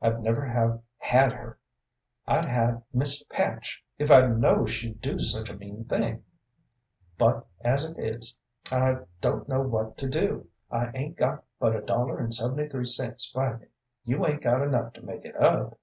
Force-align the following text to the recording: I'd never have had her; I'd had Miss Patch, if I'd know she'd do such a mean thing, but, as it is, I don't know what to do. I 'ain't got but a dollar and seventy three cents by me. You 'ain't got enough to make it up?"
I'd 0.00 0.22
never 0.22 0.42
have 0.46 0.80
had 0.96 1.32
her; 1.34 1.58
I'd 2.26 2.46
had 2.46 2.82
Miss 2.94 3.22
Patch, 3.24 3.84
if 3.98 4.10
I'd 4.10 4.38
know 4.38 4.64
she'd 4.64 5.02
do 5.02 5.18
such 5.20 5.50
a 5.50 5.54
mean 5.54 5.84
thing, 5.84 6.24
but, 7.18 7.46
as 7.60 7.84
it 7.84 7.98
is, 7.98 8.38
I 8.72 9.00
don't 9.20 9.46
know 9.50 9.60
what 9.60 9.98
to 9.98 10.08
do. 10.08 10.48
I 10.70 10.92
'ain't 10.94 11.18
got 11.18 11.44
but 11.60 11.76
a 11.76 11.82
dollar 11.82 12.18
and 12.18 12.32
seventy 12.34 12.66
three 12.66 12.86
cents 12.86 13.30
by 13.30 13.52
me. 13.56 13.66
You 14.06 14.24
'ain't 14.26 14.40
got 14.40 14.62
enough 14.62 14.94
to 14.94 15.02
make 15.04 15.26
it 15.26 15.36
up?" 15.36 15.78